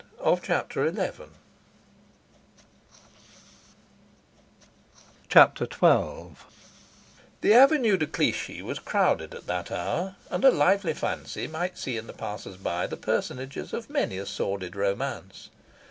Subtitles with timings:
[0.41, 1.25] Chapter XII
[7.41, 11.97] The Avenue de Clichy was crowded at that hour, and a lively fancy might see
[11.97, 15.51] in the passers by the personages of many a sordid romance.